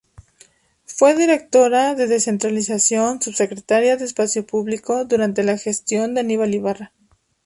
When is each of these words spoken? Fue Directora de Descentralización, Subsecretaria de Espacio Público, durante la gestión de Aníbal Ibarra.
Fue 0.85 1.15
Directora 1.15 1.93
de 1.93 2.07
Descentralización, 2.07 3.21
Subsecretaria 3.21 3.97
de 3.97 4.05
Espacio 4.05 4.43
Público, 4.43 5.05
durante 5.05 5.43
la 5.43 5.59
gestión 5.59 6.15
de 6.15 6.21
Aníbal 6.21 6.55
Ibarra. 6.55 6.91